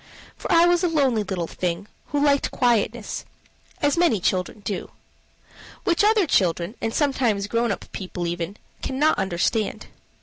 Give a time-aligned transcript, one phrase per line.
[0.35, 3.23] For I was a lonely little thing, who liked quietness
[3.83, 4.89] as many children do;
[5.83, 9.85] which other children, and sometimes grown up people even, cannot understand.